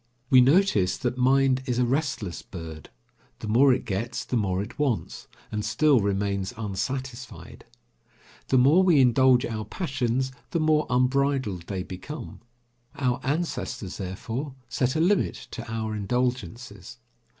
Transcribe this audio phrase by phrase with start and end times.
[0.31, 2.89] We notice that mind is a restless bird;
[3.37, 7.65] the more it gets the more it wants, and still remains unsatisfied.
[8.47, 12.39] The more we indulge our passions, the more unbridled they become.
[12.95, 16.97] Our ancestors, therefore, set a limit to our indulgences.